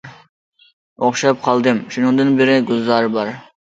[1.03, 3.37] ئوخشاپ قالدىم شۇنىڭدىن بېرى، گۈلزارى بار.